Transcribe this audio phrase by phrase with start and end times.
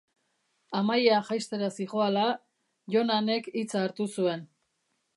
[0.79, 2.25] Amaia jaistera zihoala,
[2.97, 4.47] Jonanek hitza hartu zuen.